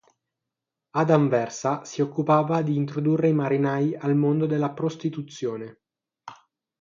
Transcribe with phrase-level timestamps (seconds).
[0.95, 5.81] Ad Anversa si occupava di introdurre i marinai al mondo della prostituzione.